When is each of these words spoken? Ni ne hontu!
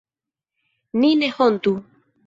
Ni 1.03 1.13
ne 1.21 1.31
hontu! 1.37 1.79